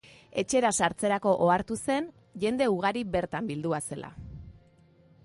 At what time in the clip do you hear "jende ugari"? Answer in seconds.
2.45-3.05